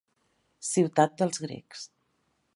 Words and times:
"Ciutat 0.69 1.15
dels 1.21 1.43
grecs". 1.45 1.87